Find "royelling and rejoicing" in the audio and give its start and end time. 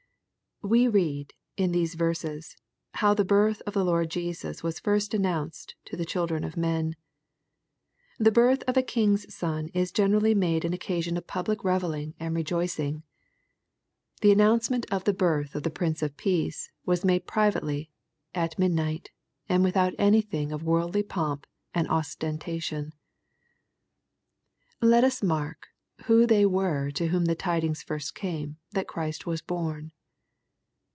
11.63-13.03